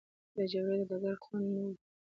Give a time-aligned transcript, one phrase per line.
[0.35, 1.73] د جګړې د ډګر خوند نه وو.